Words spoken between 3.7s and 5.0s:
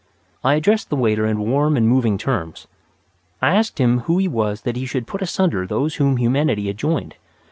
him who he was that he